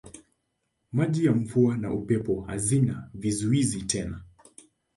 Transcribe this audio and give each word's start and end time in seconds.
Maji 0.91 1.25
ya 1.25 1.31
mvua 1.33 1.77
na 1.77 1.93
upepo 1.93 2.41
hazina 2.41 3.09
vizuizi 3.13 3.81
tena. 3.83 4.21